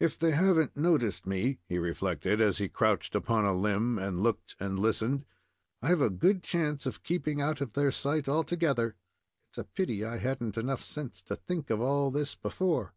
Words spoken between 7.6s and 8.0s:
of their